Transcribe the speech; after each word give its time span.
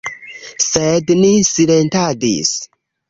Sed 0.67 1.13
ni 1.19 1.29
silentadis. 1.49 2.55